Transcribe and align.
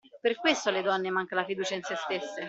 Per 0.19 0.35
questo 0.35 0.69
alle 0.69 0.81
donne 0.81 1.11
manca 1.11 1.35
la 1.35 1.45
fiducia 1.45 1.75
in 1.75 1.83
se 1.83 1.95
stesse. 1.95 2.39